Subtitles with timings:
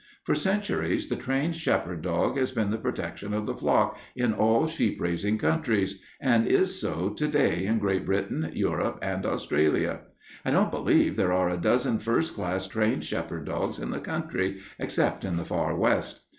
[0.23, 4.65] For centuries the trained shepherd dog has been the protection of the flock in all
[4.65, 9.99] sheep raising countries, and is so to day in Great Britain, Europe, and Australia.
[10.43, 14.61] I don't believe there are a dozen first class trained shepherd dogs in this country,
[14.79, 16.21] except in the Far West.